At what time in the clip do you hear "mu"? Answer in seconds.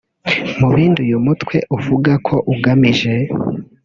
0.59-0.69